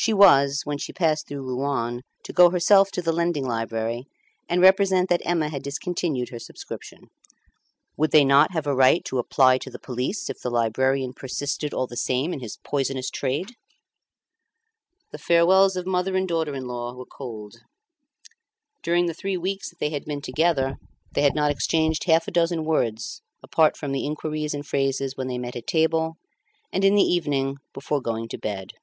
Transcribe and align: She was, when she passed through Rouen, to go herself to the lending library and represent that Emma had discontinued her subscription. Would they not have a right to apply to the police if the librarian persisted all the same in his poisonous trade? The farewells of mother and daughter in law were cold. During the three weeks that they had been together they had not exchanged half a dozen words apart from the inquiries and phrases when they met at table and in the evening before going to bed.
She 0.00 0.12
was, 0.14 0.60
when 0.62 0.78
she 0.78 0.92
passed 0.92 1.26
through 1.26 1.42
Rouen, 1.42 2.02
to 2.22 2.32
go 2.32 2.50
herself 2.50 2.92
to 2.92 3.02
the 3.02 3.10
lending 3.10 3.44
library 3.44 4.04
and 4.48 4.60
represent 4.62 5.08
that 5.08 5.20
Emma 5.24 5.48
had 5.48 5.60
discontinued 5.64 6.28
her 6.28 6.38
subscription. 6.38 7.08
Would 7.96 8.12
they 8.12 8.24
not 8.24 8.52
have 8.52 8.68
a 8.68 8.76
right 8.76 9.04
to 9.06 9.18
apply 9.18 9.58
to 9.58 9.70
the 9.70 9.78
police 9.80 10.30
if 10.30 10.38
the 10.38 10.50
librarian 10.50 11.14
persisted 11.14 11.74
all 11.74 11.88
the 11.88 11.96
same 11.96 12.32
in 12.32 12.38
his 12.38 12.58
poisonous 12.62 13.10
trade? 13.10 13.56
The 15.10 15.18
farewells 15.18 15.74
of 15.76 15.84
mother 15.84 16.14
and 16.14 16.28
daughter 16.28 16.54
in 16.54 16.68
law 16.68 16.94
were 16.94 17.04
cold. 17.04 17.56
During 18.84 19.06
the 19.06 19.14
three 19.14 19.36
weeks 19.36 19.70
that 19.70 19.80
they 19.80 19.90
had 19.90 20.04
been 20.04 20.22
together 20.22 20.76
they 21.10 21.22
had 21.22 21.34
not 21.34 21.50
exchanged 21.50 22.04
half 22.04 22.28
a 22.28 22.30
dozen 22.30 22.64
words 22.64 23.20
apart 23.42 23.76
from 23.76 23.90
the 23.90 24.06
inquiries 24.06 24.54
and 24.54 24.64
phrases 24.64 25.16
when 25.16 25.26
they 25.26 25.38
met 25.38 25.56
at 25.56 25.66
table 25.66 26.14
and 26.72 26.84
in 26.84 26.94
the 26.94 27.02
evening 27.02 27.56
before 27.74 28.00
going 28.00 28.28
to 28.28 28.38
bed. 28.38 28.74